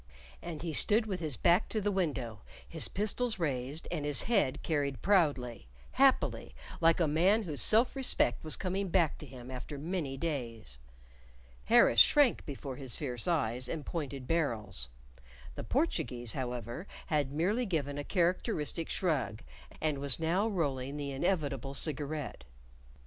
And 0.41 0.63
he 0.63 0.73
stood 0.73 1.05
with 1.05 1.19
his 1.19 1.37
back 1.37 1.69
to 1.69 1.79
the 1.79 1.91
window, 1.91 2.41
his 2.67 2.87
pistols 2.87 3.37
raised, 3.37 3.87
and 3.91 4.03
his 4.03 4.23
head 4.23 4.63
carried 4.63 5.03
proudly 5.03 5.67
happily 5.91 6.55
like 6.79 6.99
a 6.99 7.07
man 7.07 7.43
whose 7.43 7.61
self 7.61 7.95
respect 7.95 8.43
was 8.43 8.55
coming 8.55 8.87
back 8.89 9.19
to 9.19 9.27
him 9.27 9.51
after 9.51 9.77
many 9.77 10.17
days. 10.17 10.79
Harris 11.65 11.99
shrank 11.99 12.43
before 12.47 12.77
his 12.77 12.95
fierce 12.95 13.27
eyes 13.27 13.69
and 13.69 13.85
pointed 13.85 14.25
barrels. 14.27 14.89
The 15.53 15.63
Portuguese, 15.63 16.33
however, 16.33 16.87
had 17.05 17.31
merely 17.31 17.67
given 17.67 17.99
a 17.99 18.03
characteristic 18.03 18.89
shrug, 18.89 19.43
and 19.79 19.99
was 19.99 20.19
now 20.19 20.47
rolling 20.47 20.97
the 20.97 21.11
inevitable 21.11 21.75
cigarette. 21.75 22.43